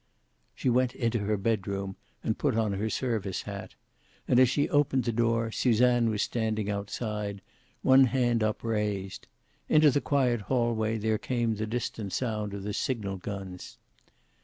[0.55, 3.75] She went into her bedroom and put on her service hat.
[4.27, 7.39] And as she opened the door Suzanne was standing outside,
[7.83, 9.27] one hand upraised.
[9.69, 13.77] Into the quiet hallway there came the distant sound of the signal guns.